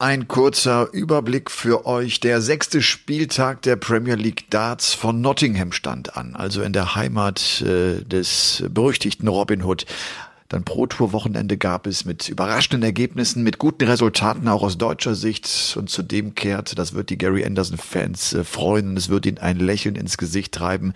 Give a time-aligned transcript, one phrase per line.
[0.00, 2.20] Ein kurzer Überblick für euch.
[2.20, 7.60] Der sechste Spieltag der Premier League Darts von Nottingham stand an, also in der Heimat
[7.60, 9.84] äh, des berüchtigten Robin Hood.
[10.50, 15.14] Dann Pro Tour Wochenende gab es mit überraschenden Ergebnissen, mit guten Resultaten auch aus deutscher
[15.14, 15.76] Sicht.
[15.78, 19.60] Und zudem kehrt, das wird die Gary Anderson Fans äh, freuen, es wird ihnen ein
[19.60, 20.92] Lächeln ins Gesicht treiben.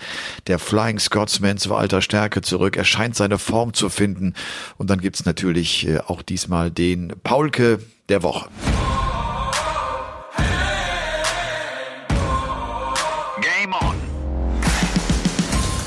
[0.48, 4.34] Der Flying Scotsman zu alter Stärke zurück, er scheint seine Form zu finden.
[4.76, 7.78] Und dann gibt's natürlich äh, auch diesmal den Paulke
[8.08, 8.48] der Woche.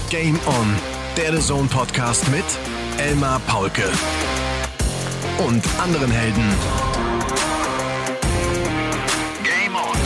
[0.09, 0.75] Game On,
[1.17, 2.45] der The Zone Podcast mit
[3.07, 3.89] Elmar Paulke
[5.37, 6.43] und anderen Helden.
[9.45, 9.97] Game On.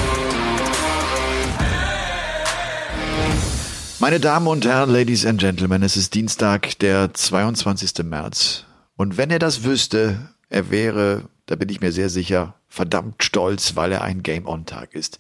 [4.00, 8.04] Meine Damen und Herren, Ladies and Gentlemen, es ist Dienstag, der 22.
[8.04, 8.66] März.
[8.96, 13.75] Und wenn er das wüsste, er wäre, da bin ich mir sehr sicher, verdammt stolz,
[13.75, 15.20] weil er ein Game-On-Tag ist.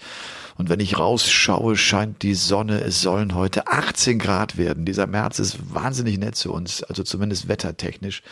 [0.57, 2.79] Und wenn ich rausschaue, scheint die Sonne.
[2.79, 4.85] Es sollen heute 18 Grad werden.
[4.85, 8.23] Dieser März ist wahnsinnig nett zu uns, also zumindest wettertechnisch.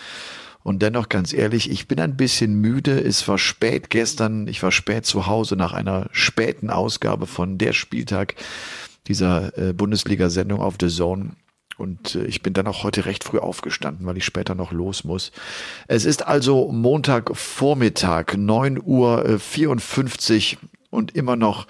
[0.64, 2.98] Und dennoch ganz ehrlich, ich bin ein bisschen müde.
[2.98, 4.48] Es war spät gestern.
[4.48, 8.36] Ich war spät zu Hause nach einer späten Ausgabe von Der Spieltag
[9.08, 11.32] dieser äh, Bundesliga-Sendung auf The Zone.
[11.80, 15.04] Und äh, ich bin dann auch heute recht früh aufgestanden, weil ich später noch los
[15.04, 15.32] muss.
[15.88, 20.58] Es ist also Montagvormittag, 9 Uhr 54
[20.90, 21.68] und immer noch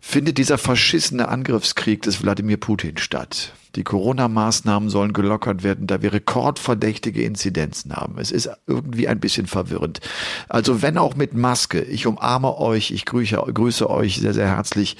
[0.00, 3.52] findet dieser verschissene Angriffskrieg des Wladimir Putin statt.
[3.76, 8.18] Die Corona-Maßnahmen sollen gelockert werden, da wir rekordverdächtige Inzidenzen haben.
[8.18, 10.00] Es ist irgendwie ein bisschen verwirrend.
[10.48, 11.80] Also wenn auch mit Maske.
[11.82, 14.96] Ich umarme euch, ich grüße, grüße euch sehr, sehr herzlich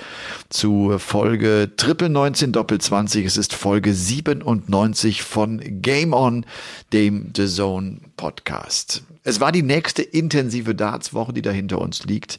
[0.49, 3.25] zu Folge Triple 19 Doppel 20.
[3.25, 6.45] Es ist Folge 97 von Game On,
[6.93, 9.05] dem The Zone Podcast.
[9.27, 12.39] Es war die nächste intensive Darts-Woche, die da hinter uns liegt.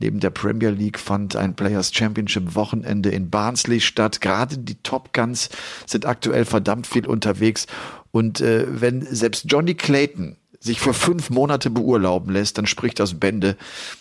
[0.00, 4.20] Neben der Premier League fand ein Players Championship Wochenende in Barnsley statt.
[4.20, 5.48] Gerade die Top Guns
[5.86, 7.66] sind aktuell verdammt viel unterwegs.
[8.10, 13.20] Und äh, wenn selbst Johnny Clayton sich für fünf Monate beurlauben lässt, dann spricht das
[13.20, 13.56] Bände,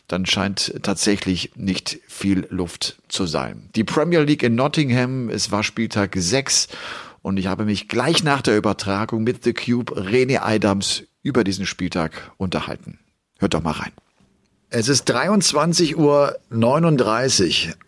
[0.08, 3.70] dann scheint tatsächlich nicht viel Luft zu sein.
[3.76, 6.70] Die Premier League in Nottingham, es war Spieltag 6
[7.22, 11.66] und ich habe mich gleich nach der Übertragung mit The Cube René Adams über diesen
[11.66, 13.00] Spieltag unterhalten.
[13.40, 13.92] Hört doch mal rein.
[14.70, 16.38] Es ist 23.39 Uhr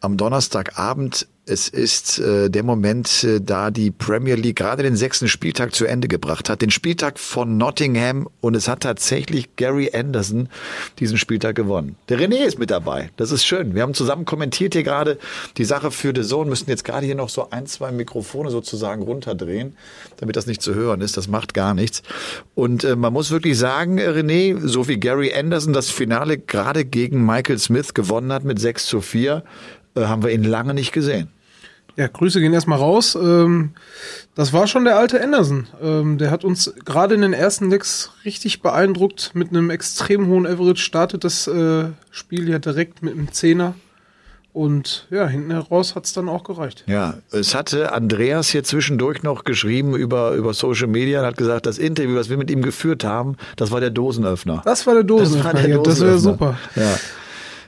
[0.02, 5.28] am Donnerstagabend es ist äh, der Moment, äh, da die Premier League gerade den sechsten
[5.28, 6.62] Spieltag zu Ende gebracht hat.
[6.62, 10.50] Den Spieltag von Nottingham und es hat tatsächlich Gary Anderson
[11.00, 11.98] diesen Spieltag gewonnen.
[12.10, 13.12] Der René ist mit dabei.
[13.18, 13.76] Das ist schön.
[13.76, 15.20] Wir haben zusammen kommentiert hier gerade
[15.58, 16.50] die Sache für The Zone.
[16.50, 19.78] Müssen jetzt gerade hier noch so ein, zwei Mikrofone sozusagen runterdrehen,
[20.18, 21.16] damit das nicht zu hören ist.
[21.16, 22.02] Das macht gar nichts.
[22.56, 27.24] Und äh, man muss wirklich sagen, René, so wie Gary Anderson das Finale gerade gegen
[27.24, 29.42] Michael Smith gewonnen hat mit 6 zu 4, äh,
[29.96, 31.30] haben wir ihn lange nicht gesehen.
[31.98, 33.16] Ja, Grüße gehen erstmal raus.
[33.16, 33.72] Ähm,
[34.36, 35.68] das war schon der alte Anderson.
[35.82, 39.32] Ähm, der hat uns gerade in den ersten Decks richtig beeindruckt.
[39.34, 43.76] Mit einem extrem hohen Average startet das äh, Spiel ja direkt mit einem Zehner.
[44.52, 46.86] Und ja, hinten heraus hat's dann auch gereicht.
[46.88, 51.66] Ja, es hatte Andreas hier zwischendurch noch geschrieben über, über Social Media und hat gesagt,
[51.66, 54.62] das Interview, was wir mit ihm geführt haben, das war der Dosenöffner.
[54.64, 55.52] Das war der Dosenöffner.
[55.52, 55.92] Das, war der Dosenöffner.
[55.92, 56.58] das wäre super.
[56.78, 56.98] Ja.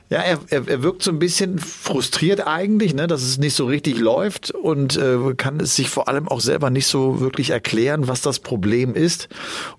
[0.09, 3.66] Ja, er, er, er wirkt so ein bisschen frustriert eigentlich, ne, dass es nicht so
[3.66, 8.07] richtig läuft und äh, kann es sich vor allem auch selber nicht so wirklich erklären,
[8.07, 9.28] was das Problem ist.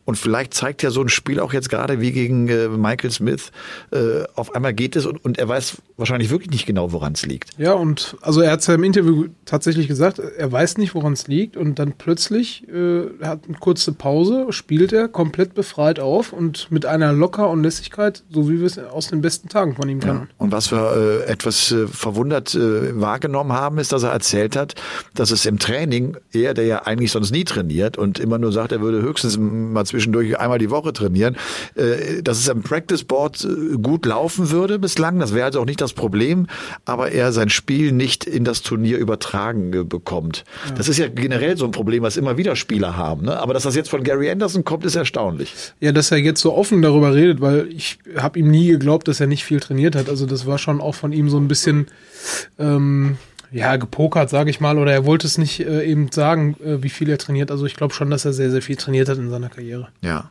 [0.04, 3.52] Und vielleicht zeigt ja so ein Spiel auch jetzt gerade wie gegen äh, Michael Smith,
[3.90, 7.24] äh, auf einmal geht es und, und er weiß wahrscheinlich wirklich nicht genau, woran es
[7.24, 7.50] liegt.
[7.58, 11.26] Ja, und also er hat ja im Interview tatsächlich gesagt, er weiß nicht, woran es
[11.26, 16.70] liegt und dann plötzlich äh, hat eine kurze Pause, spielt er komplett befreit auf und
[16.70, 20.00] mit einer Locker und Lässigkeit, so wie wir es aus den besten Tagen von ihm
[20.00, 20.17] kennen.
[20.17, 20.17] Ja.
[20.38, 24.74] Und was wir äh, etwas äh, verwundert äh, wahrgenommen haben, ist, dass er erzählt hat,
[25.14, 28.72] dass es im Training, er, der ja eigentlich sonst nie trainiert und immer nur sagt,
[28.72, 31.36] er würde höchstens mal zwischendurch einmal die Woche trainieren,
[31.74, 35.18] äh, dass es am Practice Board äh, gut laufen würde bislang.
[35.18, 36.46] Das wäre also auch nicht das Problem,
[36.84, 40.44] aber er sein Spiel nicht in das Turnier übertragen äh, bekommt.
[40.68, 40.74] Ja.
[40.74, 43.24] Das ist ja generell so ein Problem, was immer wieder Spieler haben.
[43.26, 43.38] Ne?
[43.38, 45.54] Aber dass das jetzt von Gary Anderson kommt, ist erstaunlich.
[45.80, 49.20] Ja, dass er jetzt so offen darüber redet, weil ich habe ihm nie geglaubt, dass
[49.20, 50.07] er nicht viel trainiert hat.
[50.08, 51.86] Also das war schon auch von ihm so ein bisschen
[52.58, 53.18] ähm,
[53.50, 56.88] ja gepokert, sage ich mal, oder er wollte es nicht äh, eben sagen, äh, wie
[56.90, 57.50] viel er trainiert.
[57.50, 59.88] Also ich glaube schon, dass er sehr, sehr viel trainiert hat in seiner Karriere.
[60.02, 60.30] Ja.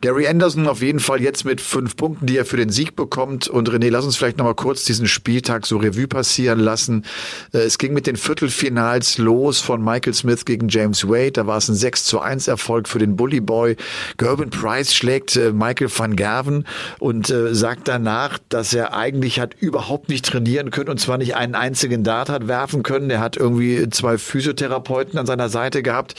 [0.00, 3.48] Gary Anderson auf jeden Fall jetzt mit fünf Punkten, die er für den Sieg bekommt.
[3.48, 7.04] Und René, lass uns vielleicht nochmal kurz diesen Spieltag so Revue passieren lassen.
[7.52, 11.32] Äh, es ging mit den Viertelfinals los von Michael Smith gegen James Wade.
[11.32, 13.76] Da war es ein 6 zu 1 Erfolg für den Bully Boy.
[14.16, 16.66] Gerben Price schlägt äh, Michael van Gerven
[16.98, 21.36] und äh, sagt danach, dass er eigentlich hat überhaupt nicht trainieren können und zwar nicht
[21.36, 23.10] einen einzigen Dart hat werfen können.
[23.10, 26.14] Er hat irgendwie zwei Physiotherapeuten an seiner Seite gehabt,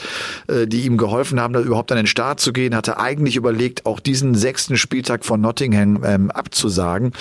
[0.48, 2.74] die ihm geholfen haben, da überhaupt an den Start zu gehen.
[2.74, 7.12] Hatte eigentlich überlegt, auch diesen sechsten Spieltag von Nottingham ähm, abzusagen.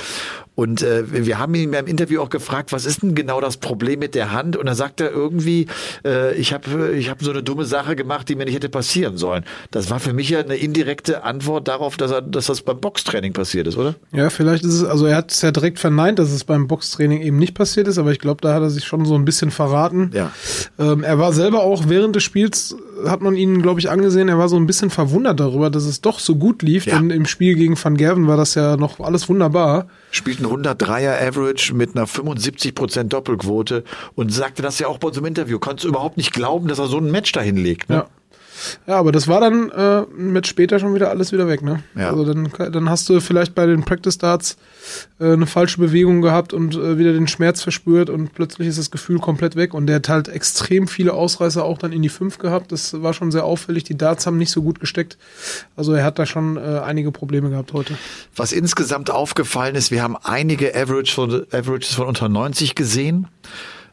[0.56, 4.00] Und äh, wir haben ihn beim Interview auch gefragt, was ist denn genau das Problem
[4.00, 4.56] mit der Hand?
[4.56, 5.68] Und er sagt er irgendwie,
[6.06, 9.18] äh, ich habe ich hab so eine dumme Sache gemacht, die mir nicht hätte passieren
[9.18, 9.44] sollen.
[9.72, 13.34] Das war für mich ja eine indirekte Antwort darauf, dass, er, dass das beim Boxtraining
[13.34, 13.96] passiert ist, oder?
[14.14, 17.22] Ja, vielleicht ist es, also er hat es ja direkt verneint, dass es beim Boxtraining
[17.22, 19.52] eben nicht passiert ist, aber ich glaube, da hat er sich schon so ein bisschen
[19.52, 20.12] verraten.
[20.14, 20.32] Ja.
[20.80, 24.38] Ähm, er war selber auch während des Spiels, hat man ihn, glaube ich, angesehen, er
[24.38, 26.98] war so ein bisschen verwundert darüber, dass es doch so gut lief, ja.
[26.98, 31.28] denn im Spiel gegen Van Gerven war das ja noch alles wunderbar spielt ein 103er
[31.28, 33.84] Average mit einer 75% Doppelquote
[34.16, 35.60] und sagte das ja auch bei unserem Interview.
[35.60, 37.90] Konntest du überhaupt nicht glauben, dass er so ein Match dahin legt.
[37.90, 37.96] Ne?
[37.96, 38.08] Ja.
[38.88, 41.84] Ja, aber das war dann äh, mit später schon wieder alles wieder weg, ne?
[41.96, 42.10] Ja.
[42.10, 44.58] Also dann, dann hast du vielleicht bei den Practice Darts
[45.20, 48.92] äh, eine falsche Bewegung gehabt und äh, wieder den Schmerz verspürt und plötzlich ist das
[48.92, 52.38] Gefühl komplett weg und der hat halt extrem viele Ausreißer auch dann in die 5
[52.38, 52.72] gehabt.
[52.72, 53.84] Das war schon sehr auffällig.
[53.84, 55.18] Die Darts haben nicht so gut gesteckt.
[55.76, 57.98] Also er hat da schon äh, einige Probleme gehabt heute.
[58.36, 63.28] Was insgesamt aufgefallen ist, wir haben einige Average von, Averages von unter 90 gesehen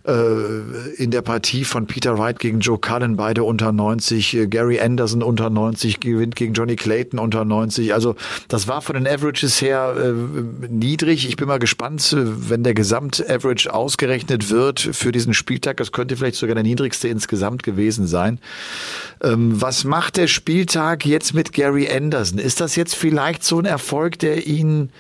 [0.04, 5.22] in der Partie von Peter Wright gegen Joe Cullen, beide unter 90, äh, Gary Anderson
[5.22, 7.94] unter 90, gewinnt gegen Johnny Clayton unter 90.
[7.94, 8.16] Also
[8.49, 11.28] das war von den Averages her äh, niedrig.
[11.28, 15.76] Ich bin mal gespannt, äh, wenn der Gesamt-Average ausgerechnet wird für diesen Spieltag.
[15.76, 18.40] Das könnte vielleicht sogar der niedrigste insgesamt gewesen sein.
[19.22, 22.38] Ähm, was macht der Spieltag jetzt mit Gary Anderson?
[22.38, 24.90] Ist das jetzt vielleicht so ein Erfolg, der ihn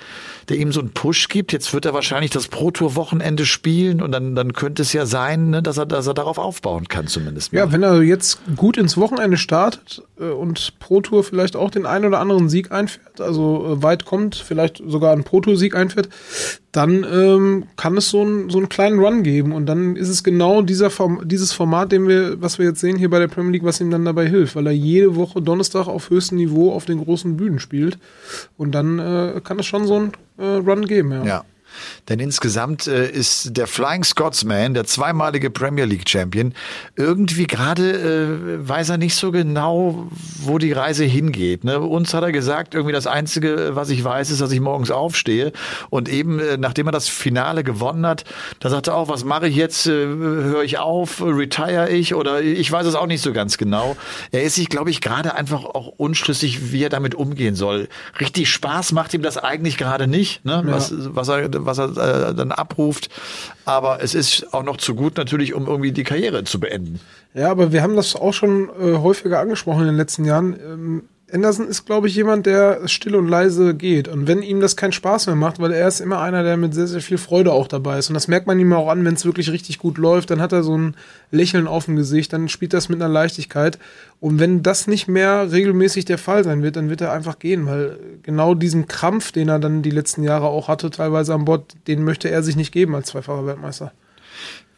[0.48, 1.52] der ihm so einen Push gibt.
[1.52, 5.06] Jetzt wird er wahrscheinlich das Pro Tour Wochenende spielen und dann, dann könnte es ja
[5.06, 7.52] sein, ne, dass er, dass er darauf aufbauen kann zumindest.
[7.52, 7.60] Mal.
[7.60, 11.86] Ja, wenn er jetzt gut ins Wochenende startet äh, und Pro Tour vielleicht auch den
[11.86, 15.74] einen oder anderen Sieg einfährt, also äh, weit kommt, vielleicht sogar einen Pro Tour Sieg
[15.74, 16.08] einfährt,
[16.72, 20.24] dann ähm, kann es so, ein, so einen kleinen Run geben und dann ist es
[20.24, 23.52] genau dieser Form, dieses Format, den wir, was wir jetzt sehen hier bei der Premier
[23.52, 26.86] League, was ihm dann dabei hilft, weil er jede Woche Donnerstag auf höchstem Niveau auf
[26.86, 27.98] den großen Bühnen spielt
[28.56, 31.12] und dann äh, kann es schon so ein äh, Run geben.
[31.12, 31.24] Ja.
[31.24, 31.44] ja.
[32.08, 36.54] Denn insgesamt äh, ist der Flying Scotsman, der zweimalige Premier League Champion,
[36.96, 40.08] irgendwie gerade äh, weiß er nicht so genau,
[40.40, 41.64] wo die Reise hingeht.
[41.64, 41.80] Ne?
[41.80, 45.52] Uns hat er gesagt, irgendwie das Einzige, was ich weiß, ist, dass ich morgens aufstehe.
[45.90, 48.24] Und eben, äh, nachdem er das Finale gewonnen hat,
[48.60, 49.86] da sagt er auch, was mache ich jetzt?
[49.86, 51.22] Äh, Höre ich auf?
[51.22, 52.14] Retire ich?
[52.14, 53.96] Oder ich weiß es auch nicht so ganz genau.
[54.30, 57.88] Er ist sich, glaube ich, gerade einfach auch unschlüssig, wie er damit umgehen soll.
[58.20, 60.62] Richtig Spaß macht ihm das eigentlich gerade nicht, ne?
[60.66, 60.72] Ja.
[60.72, 63.08] was, was er was er äh, dann abruft.
[63.64, 67.00] Aber es ist auch noch zu gut natürlich, um irgendwie die Karriere zu beenden.
[67.34, 70.54] Ja, aber wir haben das auch schon äh, häufiger angesprochen in den letzten Jahren.
[70.54, 74.06] Ähm, Anderson ist, glaube ich, jemand, der still und leise geht.
[74.06, 76.74] Und wenn ihm das keinen Spaß mehr macht, weil er ist immer einer, der mit
[76.74, 78.10] sehr, sehr viel Freude auch dabei ist.
[78.10, 80.52] Und das merkt man ihm auch an, wenn es wirklich richtig gut läuft, dann hat
[80.52, 80.94] er so ein
[81.30, 83.78] Lächeln auf dem Gesicht, dann spielt das mit einer Leichtigkeit.
[84.20, 87.64] Und wenn das nicht mehr regelmäßig der Fall sein wird, dann wird er einfach gehen,
[87.64, 91.74] weil genau diesen Krampf, den er dann die letzten Jahre auch hatte, teilweise an Bord,
[91.86, 93.92] den möchte er sich nicht geben als zweifacher Weltmeister.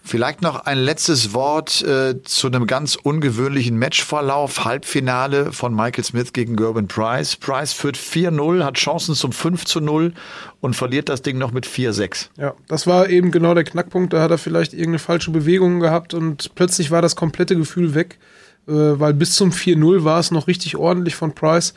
[0.06, 4.66] Vielleicht noch ein letztes Wort äh, zu einem ganz ungewöhnlichen Matchverlauf.
[4.66, 7.36] Halbfinale von Michael Smith gegen Gerben Price.
[7.36, 10.12] Price führt 4-0, hat Chancen zum 5 0
[10.60, 12.28] und verliert das Ding noch mit 4-6.
[12.36, 14.12] Ja, das war eben genau der Knackpunkt.
[14.12, 18.18] Da hat er vielleicht irgendeine falsche Bewegung gehabt und plötzlich war das komplette Gefühl weg,
[18.68, 21.72] äh, weil bis zum 4-0 war es noch richtig ordentlich von Price.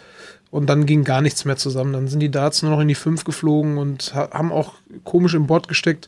[0.49, 1.93] Und dann ging gar nichts mehr zusammen.
[1.93, 5.47] Dann sind die Darts nur noch in die 5 geflogen und haben auch komisch im
[5.47, 6.07] Board gesteckt.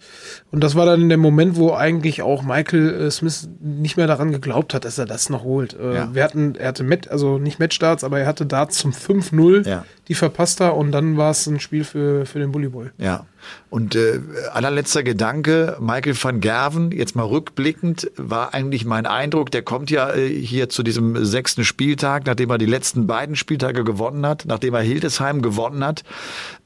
[0.51, 4.31] Und das war dann der Moment, wo eigentlich auch Michael äh, Smith nicht mehr daran
[4.31, 5.77] geglaubt hat, dass er das noch holt.
[5.79, 6.09] Äh, ja.
[6.13, 9.85] Wir hatten, er hatte Met, also nicht Match-Darts, aber er hatte Darts zum 5-0, ja.
[10.07, 12.87] die verpasst er und dann war es ein Spiel für, für den Bully Boy.
[12.97, 13.25] Ja.
[13.69, 14.19] Und äh,
[14.51, 20.13] allerletzter Gedanke, Michael van Gerven, jetzt mal rückblickend, war eigentlich mein Eindruck, der kommt ja
[20.13, 24.73] äh, hier zu diesem sechsten Spieltag, nachdem er die letzten beiden Spieltage gewonnen hat, nachdem
[24.73, 26.03] er Hildesheim gewonnen hat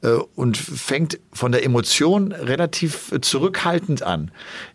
[0.02, 4.30] äh, und fängt von der Emotion Emotionen relativ zurückhaltend an.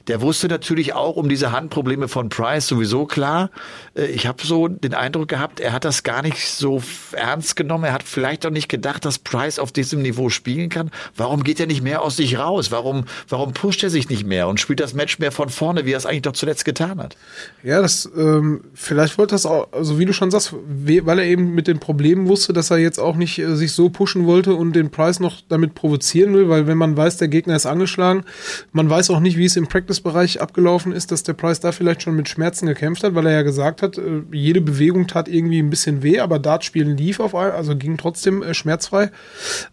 [0.10, 3.51] Der wusste natürlich auch um diese Handprobleme von Price sowieso klar.
[3.96, 7.84] Äh, ich habe so den Eindruck gehabt, er hat das gar nicht so ernst genommen.
[7.84, 10.89] Er hat vielleicht auch nicht gedacht, dass Price auf diesem Niveau spielen kann.
[11.16, 12.72] Warum geht er nicht mehr aus sich raus?
[12.72, 15.94] Warum, warum pusht er sich nicht mehr und spielt das Match mehr von vorne, wie
[15.94, 17.16] er es eigentlich doch zuletzt getan hat?
[17.62, 21.54] Ja, das ähm, vielleicht wollte das auch, also wie du schon sagst, weil er eben
[21.54, 24.74] mit den Problemen wusste, dass er jetzt auch nicht äh, sich so pushen wollte und
[24.74, 28.24] den Price noch damit provozieren will, weil wenn man weiß, der Gegner ist angeschlagen,
[28.72, 29.68] man weiß auch nicht, wie es im
[30.00, 33.34] Practice-Bereich abgelaufen ist, dass der Price da vielleicht schon mit Schmerzen gekämpft hat, weil er
[33.34, 37.36] ja gesagt hat, äh, jede Bewegung tat irgendwie ein bisschen weh, aber Dartspielen lief auf
[37.36, 39.12] einmal, also ging trotzdem äh, schmerzfrei.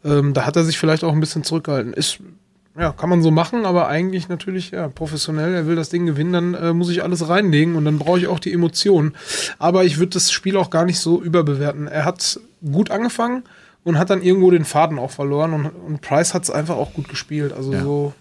[0.04, 1.92] Ähm, da hat er sich vielleicht auch ein bisschen zurückgehalten.
[1.92, 2.18] Ist
[2.78, 5.54] ja, kann man so machen, aber eigentlich natürlich ja, professionell.
[5.54, 8.26] Er will das Ding gewinnen, dann äh, muss ich alles reinlegen und dann brauche ich
[8.26, 9.14] auch die Emotionen.
[9.59, 11.87] Aber ich würde das Spiel auch gar nicht so überbewerten.
[11.87, 12.38] Er hat
[12.71, 13.45] gut angefangen
[13.83, 16.92] und hat dann irgendwo den Faden auch verloren und, und Price hat es einfach auch
[16.92, 17.54] gut gespielt.
[17.54, 17.83] Also ja.
[17.83, 18.12] so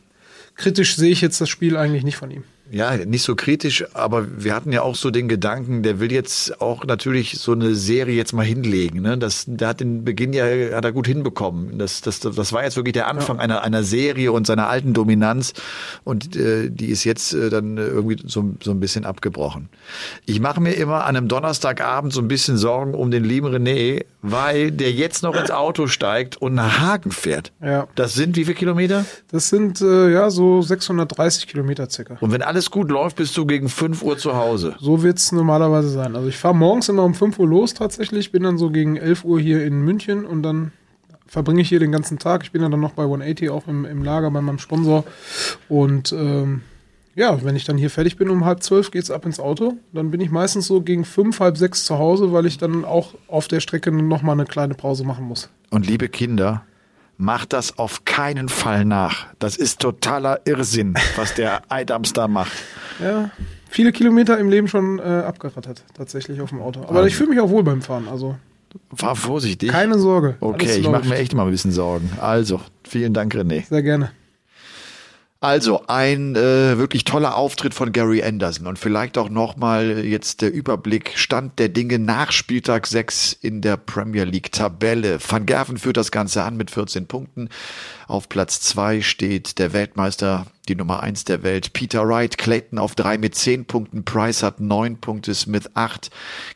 [0.55, 4.43] kritisch sehe ich jetzt das Spiel eigentlich nicht von ihm ja, nicht so kritisch, aber
[4.43, 8.15] wir hatten ja auch so den Gedanken, der will jetzt auch natürlich so eine Serie
[8.15, 9.01] jetzt mal hinlegen.
[9.01, 9.17] Ne?
[9.17, 10.45] Das, der hat den Beginn ja
[10.75, 11.77] hat er gut hinbekommen.
[11.77, 13.43] Das, das, das war jetzt wirklich der Anfang ja.
[13.43, 15.53] einer, einer Serie und seiner alten Dominanz
[16.03, 19.69] und äh, die ist jetzt äh, dann irgendwie so, so ein bisschen abgebrochen.
[20.25, 24.05] Ich mache mir immer an einem Donnerstagabend so ein bisschen Sorgen um den lieben René,
[24.21, 27.51] weil der jetzt noch ins Auto steigt und nach Hagen fährt.
[27.63, 27.87] Ja.
[27.95, 29.05] Das sind wie viele Kilometer?
[29.31, 32.17] Das sind äh, ja so 630 Kilometer circa.
[32.19, 34.75] Und wenn alle alles gut läuft, bist du gegen 5 Uhr zu Hause.
[34.79, 36.15] So wird es normalerweise sein.
[36.15, 39.23] Also ich fahre morgens immer um 5 Uhr los tatsächlich, bin dann so gegen 11
[39.23, 40.71] Uhr hier in München und dann
[41.27, 42.41] verbringe ich hier den ganzen Tag.
[42.43, 45.03] Ich bin dann noch bei 180 auch im, im Lager bei meinem Sponsor.
[45.69, 46.61] Und ähm,
[47.13, 49.75] ja, wenn ich dann hier fertig bin um halb zwölf, geht es ab ins Auto.
[49.93, 53.13] Dann bin ich meistens so gegen fünf, halb sechs zu Hause, weil ich dann auch
[53.27, 55.49] auf der Strecke nochmal eine kleine Pause machen muss.
[55.69, 56.63] Und liebe Kinder,
[57.17, 59.27] macht das auf keinen Fall nach.
[59.39, 62.53] Das ist totaler Irrsinn, was der Eidams da macht.
[63.01, 63.31] Ja,
[63.69, 66.81] viele Kilometer im Leben schon äh, abgerattert, tatsächlich auf dem Auto.
[66.81, 67.07] Aber also.
[67.07, 68.35] ich fühle mich auch wohl beim Fahren, also.
[68.93, 69.69] Fahr vorsichtig.
[69.69, 70.35] Keine Sorge.
[70.41, 72.09] Okay, ich mache mir echt mal ein bisschen Sorgen.
[72.19, 73.65] Also, vielen Dank, René.
[73.65, 74.11] Sehr gerne.
[75.45, 80.51] Also ein äh, wirklich toller Auftritt von Gary Anderson und vielleicht auch nochmal jetzt der
[80.51, 85.19] Überblick Stand der Dinge nach Spieltag 6 in der Premier League Tabelle.
[85.21, 87.49] Van Gerven führt das Ganze an mit 14 Punkten.
[88.07, 91.73] Auf Platz 2 steht der Weltmeister die Nummer eins der Welt.
[91.73, 96.09] Peter Wright, Clayton auf drei mit zehn Punkten, Price hat neun Punkte, Smith acht.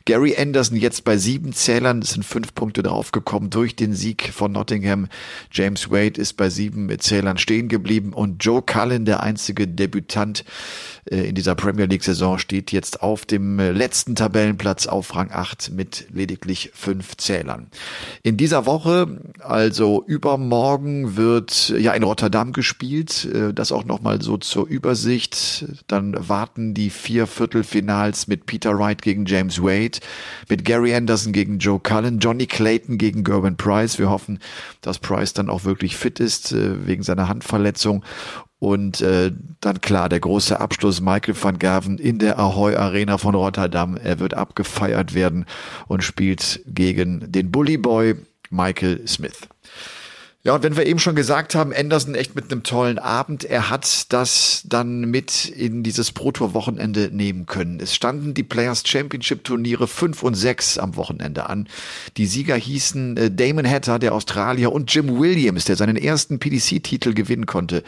[0.04, 4.52] Gary Anderson jetzt bei sieben Zählern, es sind fünf Punkte draufgekommen durch den Sieg von
[4.52, 5.08] Nottingham.
[5.50, 10.44] James Wade ist bei sieben Zählern stehen geblieben und Joe Cullen, der einzige Debütant
[11.10, 15.30] äh, in dieser Premier League Saison, steht jetzt auf dem äh, letzten Tabellenplatz auf Rang
[15.32, 17.68] 8 mit lediglich fünf Zählern.
[18.22, 24.22] In dieser Woche, also übermorgen, wird ja in Rotterdam gespielt, äh, das auch noch nochmal
[24.22, 25.66] so zur Übersicht.
[25.86, 29.98] Dann warten die vier Viertelfinals mit Peter Wright gegen James Wade,
[30.48, 33.98] mit Gary Anderson gegen Joe Cullen, Johnny Clayton gegen Gerben Price.
[33.98, 34.38] Wir hoffen,
[34.80, 38.02] dass Price dann auch wirklich fit ist äh, wegen seiner Handverletzung.
[38.58, 43.34] Und äh, dann klar, der große Abschluss Michael van Gerven in der Ahoy Arena von
[43.34, 43.98] Rotterdam.
[43.98, 45.44] Er wird abgefeiert werden
[45.88, 48.14] und spielt gegen den Bully Boy
[48.48, 49.40] Michael Smith.
[50.42, 53.68] Ja, und wenn wir eben schon gesagt haben, Anderson echt mit einem tollen Abend, er
[53.68, 57.78] hat das dann mit in dieses Pro-Tour-Wochenende nehmen können.
[57.78, 61.68] Es standen die Players Championship Turniere 5 und 6 am Wochenende an.
[62.16, 67.12] Die Sieger hießen äh, Damon Hatter, der Australier, und Jim Williams, der seinen ersten PDC-Titel
[67.12, 67.82] gewinnen konnte.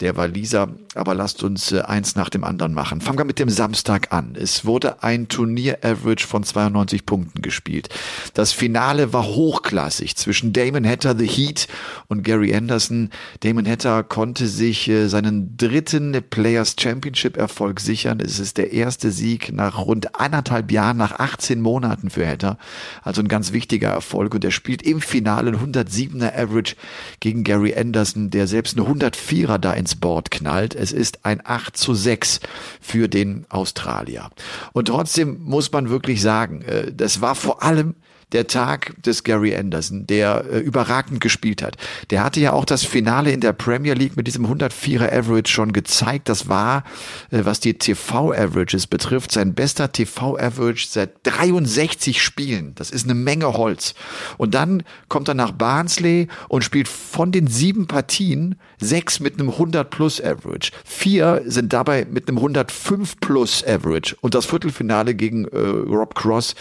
[0.00, 3.00] Der war Lisa, aber lasst uns äh, eins nach dem anderen machen.
[3.00, 4.34] Fangen wir mit dem Samstag an.
[4.34, 7.90] Es wurde ein Turnier-Average von 92 Punkten gespielt.
[8.34, 11.68] Das Finale war hochklassig zwischen Damon Hatter, The Heat,
[12.08, 13.10] und Gary Anderson.
[13.40, 18.20] Damon Hatter konnte sich äh, seinen dritten Players Championship Erfolg sichern.
[18.20, 22.58] Es ist der erste Sieg nach rund anderthalb Jahren, nach 18 Monaten für Hatter.
[23.02, 26.76] Also ein ganz wichtiger Erfolg und er spielt im Finale ein 107er Average
[27.20, 30.74] gegen Gary Anderson, der selbst eine 104er da ins Board knallt.
[30.74, 32.40] Es ist ein 8 zu 6
[32.80, 34.30] für den Australier.
[34.72, 37.94] Und trotzdem muss man wirklich sagen, äh, das war vor allem
[38.32, 41.76] der Tag des Gary Anderson, der äh, überragend gespielt hat.
[42.10, 45.72] Der hatte ja auch das Finale in der Premier League mit diesem 104er Average schon
[45.72, 46.28] gezeigt.
[46.28, 46.84] Das war,
[47.30, 52.74] äh, was die TV-Averages betrifft, sein bester TV-Average seit 63 Spielen.
[52.74, 53.94] Das ist eine Menge Holz.
[54.38, 59.50] Und dann kommt er nach Barnsley und spielt von den sieben Partien sechs mit einem
[59.50, 60.72] 100 plus Average.
[60.84, 64.16] Vier sind dabei mit einem 105 plus Average.
[64.20, 66.54] Und das Viertelfinale gegen äh, Rob Cross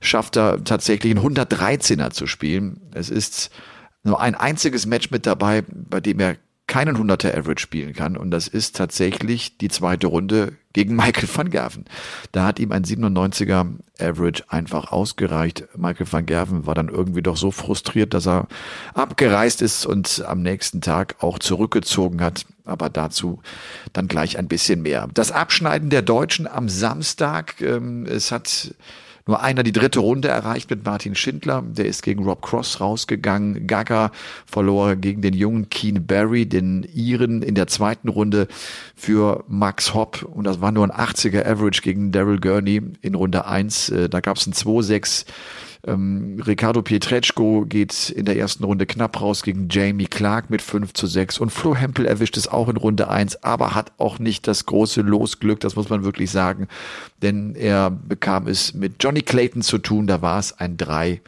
[0.00, 2.80] schafft er tatsächlich einen 113er zu spielen.
[2.92, 3.50] Es ist
[4.04, 8.16] nur ein einziges Match mit dabei, bei dem er keinen 100er Average spielen kann.
[8.16, 11.84] Und das ist tatsächlich die zweite Runde gegen Michael van Gerven.
[12.32, 13.66] Da hat ihm ein 97er
[14.00, 15.68] Average einfach ausgereicht.
[15.76, 18.48] Michael van Gerven war dann irgendwie doch so frustriert, dass er
[18.94, 22.46] abgereist ist und am nächsten Tag auch zurückgezogen hat.
[22.64, 23.42] Aber dazu
[23.92, 25.08] dann gleich ein bisschen mehr.
[25.14, 27.60] Das Abschneiden der Deutschen am Samstag.
[27.60, 28.74] Ähm, es hat
[29.26, 31.62] nur einer die dritte Runde erreicht mit Martin Schindler.
[31.62, 33.66] Der ist gegen Rob Cross rausgegangen.
[33.66, 34.10] Gaga
[34.46, 38.48] verlor gegen den jungen Keen Barry, den Iren, in der zweiten Runde
[38.96, 40.22] für Max Hopp.
[40.22, 43.90] Und das war nur ein 80er Average gegen Daryl Gurney in Runde 1.
[43.90, 45.26] Äh, da gab es ein 2-6
[45.86, 50.92] ähm, Ricardo Pietreczko geht in der ersten Runde knapp raus gegen Jamie Clark mit 5
[50.92, 54.46] zu 6 und Flo Hempel erwischt es auch in Runde 1, aber hat auch nicht
[54.46, 56.68] das große Losglück, das muss man wirklich sagen,
[57.20, 61.20] denn er bekam es mit Johnny Clayton zu tun, da war es ein 3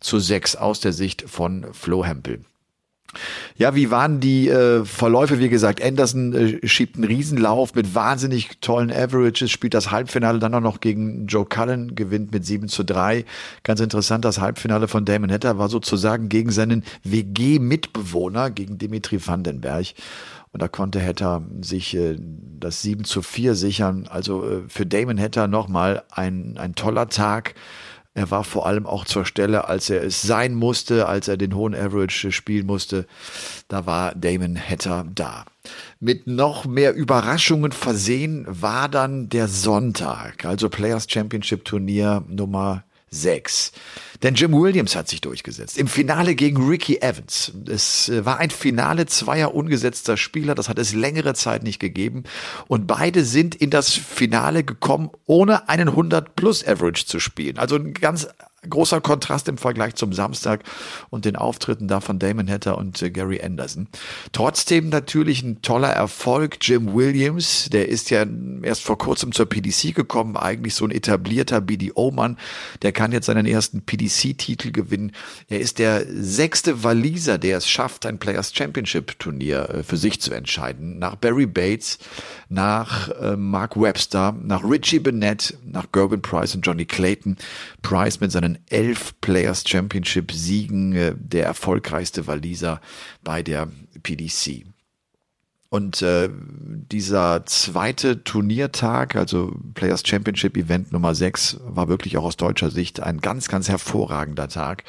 [0.00, 2.40] zu 6 aus der Sicht von Flo Hempel.
[3.56, 5.38] Ja, wie waren die äh, Verläufe?
[5.38, 10.54] Wie gesagt, Anderson äh, schiebt einen Riesenlauf mit wahnsinnig tollen Averages, spielt das Halbfinale dann
[10.54, 13.24] auch noch gegen Joe Cullen, gewinnt mit 7 zu 3.
[13.62, 19.86] Ganz interessant, das Halbfinale von Damon Hatter war sozusagen gegen seinen WG-Mitbewohner, gegen Dimitri Vandenberg.
[20.52, 24.06] Und da konnte Hatter sich äh, das 7 zu 4 sichern.
[24.08, 27.54] Also äh, für Damon Hatter nochmal ein, ein toller Tag.
[28.14, 31.54] Er war vor allem auch zur Stelle, als er es sein musste, als er den
[31.54, 33.06] hohen Average spielen musste.
[33.68, 35.46] Da war Damon Hatter da.
[35.98, 43.72] Mit noch mehr Überraschungen versehen war dann der Sonntag, also Players Championship Turnier Nummer 6.
[44.22, 45.78] Denn Jim Williams hat sich durchgesetzt.
[45.78, 47.52] Im Finale gegen Ricky Evans.
[47.68, 50.54] Es äh, war ein Finale zweier ungesetzter Spieler.
[50.54, 52.24] Das hat es längere Zeit nicht gegeben.
[52.68, 57.58] Und beide sind in das Finale gekommen, ohne einen 100 plus Average zu spielen.
[57.58, 58.28] Also ein ganz
[58.68, 60.62] großer Kontrast im Vergleich zum Samstag
[61.10, 63.88] und den Auftritten da von Damon Hatter und äh, Gary Anderson.
[64.32, 66.58] Trotzdem natürlich ein toller Erfolg.
[66.60, 68.24] Jim Williams, der ist ja
[68.62, 72.38] erst vor kurzem zur PDC gekommen, eigentlich so ein etablierter BDO-Mann.
[72.82, 75.12] Der kann jetzt seinen ersten PDC-Titel gewinnen.
[75.48, 80.20] Er ist der sechste Waliser, der es schafft, ein Players Championship Turnier äh, für sich
[80.20, 81.00] zu entscheiden.
[81.00, 81.98] Nach Barry Bates,
[82.48, 87.36] nach äh, Mark Webster, nach Richie Bennett, nach Gerben Price und Johnny Clayton.
[87.82, 92.80] Price mit seinen elf Players Championship Siegen äh, der erfolgreichste Waliser
[93.22, 93.68] bei der
[94.02, 94.64] PDC.
[95.72, 102.36] Und äh, dieser zweite Turniertag, also Players Championship Event Nummer 6, war wirklich auch aus
[102.36, 104.84] deutscher Sicht ein ganz, ganz hervorragender Tag.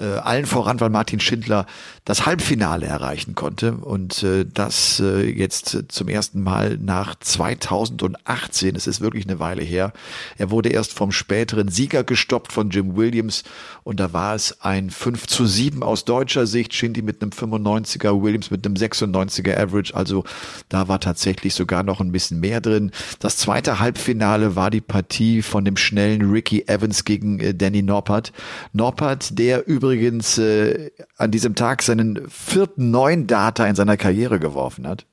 [0.00, 1.66] Äh, allen voran, weil Martin Schindler
[2.06, 8.86] das Halbfinale erreichen konnte und äh, das äh, jetzt zum ersten Mal nach 2018, es
[8.86, 9.92] ist wirklich eine Weile her.
[10.38, 13.44] Er wurde erst vom späteren Sieger gestoppt von Jim Williams
[13.84, 18.22] und da war es ein 5 zu 7 aus deutscher Sicht, Shindy mit einem 95er,
[18.22, 20.24] Williams mit einem 96er Average, also
[20.70, 22.90] da war tatsächlich sogar noch ein bisschen mehr drin.
[23.18, 28.32] Das zweite Halbfinale war die Partie von dem schnellen Ricky Evans gegen äh, Danny Noppert.
[28.72, 29.89] Noppert, der übrigens
[30.38, 35.06] äh, an diesem Tag seinen vierten neuen Data in seiner Karriere geworfen hat.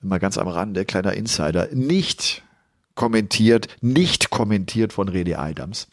[0.00, 2.42] Mal ganz am Rande, kleiner Insider, nicht
[2.94, 5.88] kommentiert, nicht kommentiert von Redi Adams.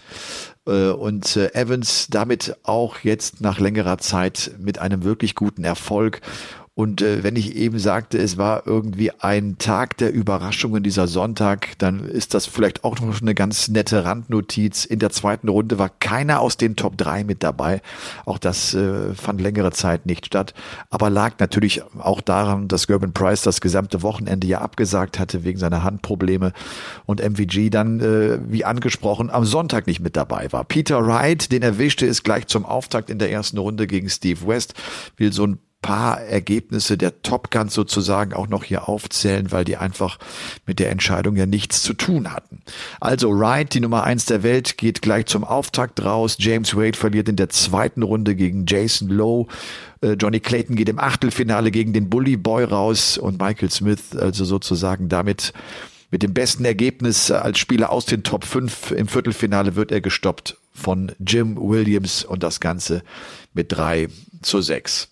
[0.68, 6.22] Äh, und äh, Evans damit auch jetzt nach längerer Zeit mit einem wirklich guten Erfolg
[6.78, 11.70] und äh, wenn ich eben sagte, es war irgendwie ein Tag der Überraschungen dieser Sonntag,
[11.78, 14.84] dann ist das vielleicht auch noch eine ganz nette Randnotiz.
[14.84, 17.82] In der zweiten Runde war keiner aus den Top 3 mit dabei.
[18.26, 20.54] Auch das äh, fand längere Zeit nicht statt.
[20.90, 25.58] Aber lag natürlich auch daran, dass Gerben Price das gesamte Wochenende ja abgesagt hatte wegen
[25.58, 26.52] seiner Handprobleme
[27.06, 30.66] und MVG dann, äh, wie angesprochen, am Sonntag nicht mit dabei war.
[30.66, 34.74] Peter Wright, den erwischte es gleich zum Auftakt in der ersten Runde gegen Steve West,
[35.16, 39.78] will so ein paar Ergebnisse der Top Guns sozusagen auch noch hier aufzählen, weil die
[39.78, 40.18] einfach
[40.66, 42.64] mit der Entscheidung ja nichts zu tun hatten.
[43.00, 46.38] Also Wright, die Nummer eins der Welt, geht gleich zum Auftakt raus.
[46.40, 49.46] James Wade verliert in der zweiten Runde gegen Jason Lowe.
[50.02, 54.44] Äh, Johnny Clayton geht im Achtelfinale gegen den Bully Boy raus und Michael Smith also
[54.44, 55.54] sozusagen damit
[56.10, 60.58] mit dem besten Ergebnis als Spieler aus den Top 5 im Viertelfinale wird er gestoppt
[60.74, 63.04] von Jim Williams und das Ganze
[63.54, 64.08] mit 3
[64.42, 65.12] zu 6.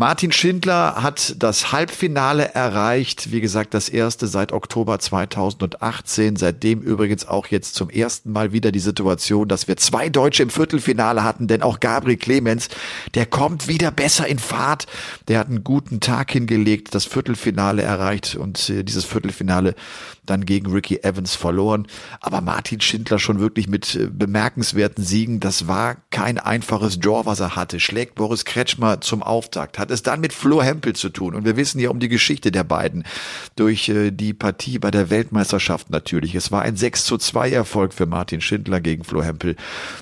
[0.00, 3.32] Martin Schindler hat das Halbfinale erreicht.
[3.32, 6.36] Wie gesagt, das erste seit Oktober 2018.
[6.36, 10.48] Seitdem übrigens auch jetzt zum ersten Mal wieder die Situation, dass wir zwei Deutsche im
[10.48, 12.70] Viertelfinale hatten, denn auch Gabriel Clemens,
[13.12, 14.86] der kommt wieder besser in Fahrt.
[15.28, 19.74] Der hat einen guten Tag hingelegt, das Viertelfinale erreicht und äh, dieses Viertelfinale
[20.24, 21.86] dann gegen Ricky Evans verloren.
[22.22, 25.40] Aber Martin Schindler schon wirklich mit äh, bemerkenswerten Siegen.
[25.40, 27.80] Das war kein einfaches Draw, was er hatte.
[27.80, 31.34] Schlägt Boris Kretschmer zum Auftakt, hat hat es dann mit Flo Hempel zu tun.
[31.34, 33.04] Und wir wissen ja um die Geschichte der beiden
[33.56, 36.34] durch äh, die Partie bei der Weltmeisterschaft natürlich.
[36.34, 39.56] Es war ein 6 zu 2 Erfolg für Martin Schindler gegen Flo Hempel.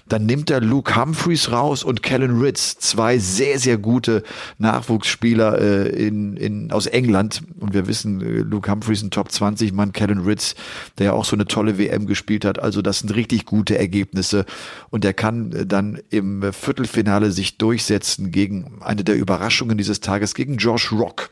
[0.06, 4.22] Dann nimmt er Luke Humphreys raus und Kellen Ritz, zwei sehr, sehr gute
[4.58, 7.42] Nachwuchsspieler äh, in, in, aus England.
[7.58, 10.54] Und wir wissen, äh, Luke Humphreys ein Top 20 Mann, Kellen Ritz,
[10.98, 12.58] der ja auch so eine tolle WM gespielt hat.
[12.58, 14.44] Also das sind richtig gute Ergebnisse.
[14.90, 20.56] Und er kann dann im Viertelfinale sich durchsetzen gegen eine der Überraschungen dieses Tages, gegen
[20.56, 21.30] Josh Rock.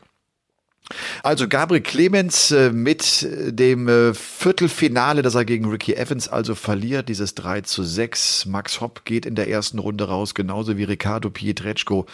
[1.23, 7.09] Also Gabriel Clemens äh, mit dem äh, Viertelfinale, das er gegen Ricky Evans also verliert,
[7.09, 8.45] dieses 3 zu 6.
[8.45, 12.05] Max Hopp geht in der ersten Runde raus, genauso wie Ricardo Pietreczko.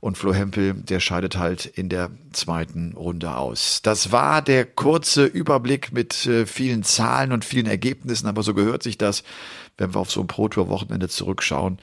[0.00, 3.80] Und Flo Hempel, der scheidet halt in der zweiten Runde aus.
[3.82, 8.82] Das war der kurze Überblick mit äh, vielen Zahlen und vielen Ergebnissen, aber so gehört
[8.82, 9.22] sich das,
[9.78, 11.78] wenn wir auf so ein Pro-Tour-Wochenende zurückschauen.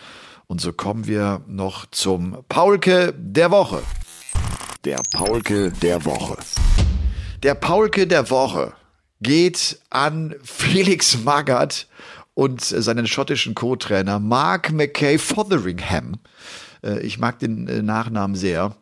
[0.51, 3.81] Und so kommen wir noch zum Paulke der Woche.
[4.83, 6.35] Der Paulke der Woche.
[7.41, 8.73] Der Paulke der Woche
[9.21, 11.87] geht an Felix Magath
[12.33, 16.15] und seinen schottischen Co-Trainer Mark McKay Fotheringham.
[16.83, 18.75] Äh, ich mag den äh, Nachnamen sehr.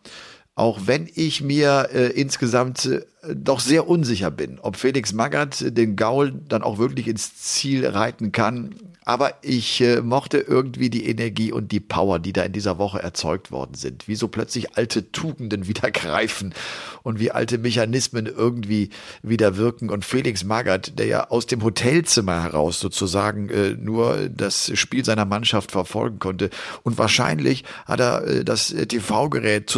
[0.60, 3.00] Auch wenn ich mir äh, insgesamt äh,
[3.34, 8.34] doch sehr unsicher bin, ob Felix Magath den Gaul dann auch wirklich ins Ziel reiten
[8.34, 8.76] kann,
[9.10, 13.02] aber ich äh, mochte irgendwie die Energie und die Power, die da in dieser Woche
[13.02, 14.08] erzeugt worden sind.
[14.08, 16.54] Wie so plötzlich alte Tugenden wieder greifen
[17.02, 18.92] und wie alte Mechanismen irgendwie
[19.24, 19.90] wieder wirken.
[19.90, 25.26] Und Felix Magath, der ja aus dem Hotelzimmer heraus sozusagen äh, nur das Spiel seiner
[25.26, 26.52] Mannschaft verfolgen konnte.
[26.84, 29.72] Und wahrscheinlich hat er äh, das TV-Gerät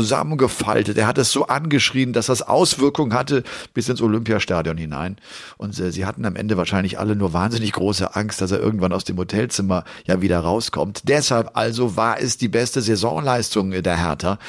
[0.71, 0.97] zusammengefaltet.
[0.97, 5.17] Er hat es so angeschrien, dass das Auswirkungen hatte bis ins Olympiastadion hinein.
[5.57, 8.93] Und äh, sie hatten am Ende wahrscheinlich alle nur wahnsinnig große Angst, dass er irgendwann
[8.93, 11.01] aus dem Hotelzimmer ja wieder rauskommt.
[11.05, 14.39] Deshalb also war es die beste Saisonleistung der Hertha.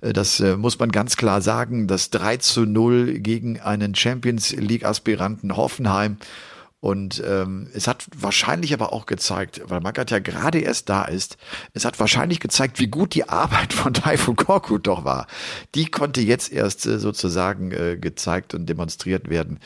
[0.00, 1.86] Äh, das äh, muss man ganz klar sagen.
[1.86, 6.18] Das 3 zu 0 gegen einen Champions League Aspiranten Hoffenheim.
[6.84, 11.38] Und ähm, es hat wahrscheinlich aber auch gezeigt, weil Magath ja gerade erst da ist,
[11.72, 15.26] es hat wahrscheinlich gezeigt, wie gut die Arbeit von Taifun Korkut doch war.
[15.74, 19.60] Die konnte jetzt erst äh, sozusagen äh, gezeigt und demonstriert werden.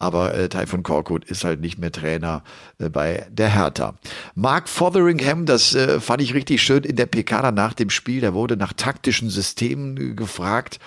[0.00, 2.42] Aber äh, Taifun Korkut ist halt nicht mehr Trainer
[2.80, 3.94] äh, bei der Hertha.
[4.34, 8.20] Mark Fotheringham, das äh, fand ich richtig schön in der PK nach dem Spiel.
[8.20, 10.80] Der wurde nach taktischen Systemen äh, gefragt.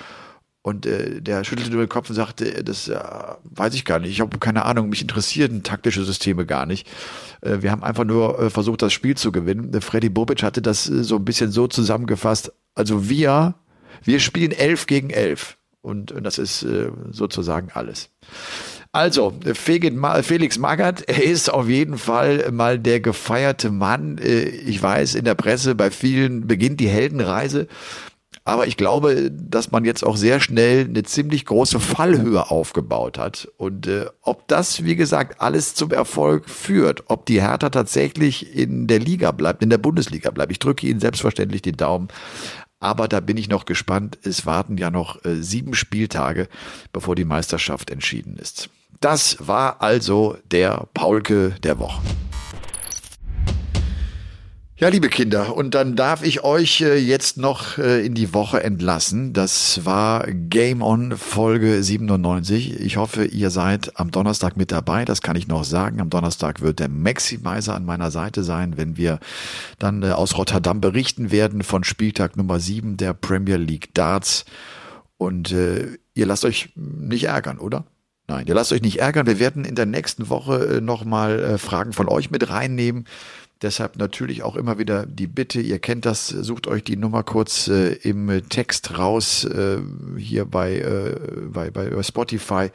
[0.64, 3.00] Und äh, der schüttelte den Kopf und sagte, äh, das äh,
[3.44, 6.88] weiß ich gar nicht, ich habe keine Ahnung, mich interessieren taktische Systeme gar nicht.
[7.42, 9.72] Äh, wir haben einfach nur äh, versucht, das Spiel zu gewinnen.
[9.72, 12.54] Der Freddy Bobic hatte das äh, so ein bisschen so zusammengefasst.
[12.76, 13.56] Also wir,
[14.04, 15.58] wir spielen elf gegen elf.
[15.82, 18.10] Und, und das ist äh, sozusagen alles.
[18.94, 24.18] Also, Felix Magath, er ist auf jeden Fall mal der gefeierte Mann.
[24.18, 27.68] Äh, ich weiß, in der Presse bei vielen beginnt die Heldenreise.
[28.44, 33.48] Aber ich glaube, dass man jetzt auch sehr schnell eine ziemlich große Fallhöhe aufgebaut hat.
[33.58, 38.88] Und äh, ob das, wie gesagt, alles zum Erfolg führt, ob die Hertha tatsächlich in
[38.88, 40.52] der Liga bleibt, in der Bundesliga bleibt.
[40.52, 42.08] Ich drücke Ihnen selbstverständlich den Daumen.
[42.80, 44.18] Aber da bin ich noch gespannt.
[44.24, 46.48] Es warten ja noch äh, sieben Spieltage,
[46.92, 48.70] bevor die Meisterschaft entschieden ist.
[49.02, 52.02] Das war also der Paulke der Woche.
[54.82, 58.64] Ja, liebe Kinder, und dann darf ich euch äh, jetzt noch äh, in die Woche
[58.64, 59.32] entlassen.
[59.32, 62.80] Das war Game On Folge 97.
[62.80, 65.06] Ich hoffe, ihr seid am Donnerstag mit dabei.
[65.06, 66.02] Das kann ich noch sagen.
[66.02, 69.20] Am Donnerstag wird der Maximizer an meiner Seite sein, wenn wir
[69.78, 74.46] dann äh, aus Rotterdam berichten werden von Spieltag Nummer 7 der Premier League Darts.
[75.18, 77.86] Und äh, ihr lasst euch nicht ärgern, oder?
[78.28, 79.28] Nein, ihr lasst euch nicht ärgern.
[79.28, 83.06] Wir werden in der nächsten Woche nochmal Fragen von euch mit reinnehmen.
[83.62, 87.68] Deshalb natürlich auch immer wieder die Bitte, ihr kennt das, sucht euch die Nummer kurz
[87.68, 89.78] äh, im Text raus, äh,
[90.18, 91.16] hier bei, äh,
[91.52, 92.70] bei, bei Spotify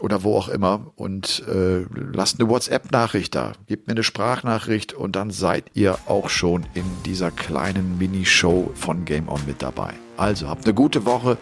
[0.00, 5.14] oder wo auch immer und äh, lasst eine WhatsApp-Nachricht da, gebt mir eine Sprachnachricht und
[5.14, 9.94] dann seid ihr auch schon in dieser kleinen Mini-Show von Game On mit dabei.
[10.16, 11.38] Also habt eine gute Woche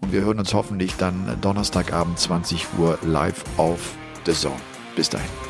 [0.00, 3.94] und wir hören uns hoffentlich dann Donnerstagabend 20 Uhr live auf
[4.26, 4.54] The Zone.
[4.94, 5.49] Bis dahin.